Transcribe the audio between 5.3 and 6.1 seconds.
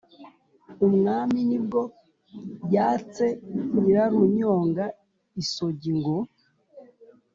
isogi